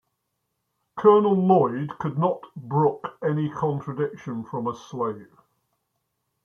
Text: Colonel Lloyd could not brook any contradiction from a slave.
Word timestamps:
Colonel 0.97 1.35
Lloyd 1.47 1.99
could 1.99 2.17
not 2.17 2.41
brook 2.55 3.19
any 3.23 3.51
contradiction 3.51 4.43
from 4.43 4.65
a 4.65 4.75
slave. 4.75 5.29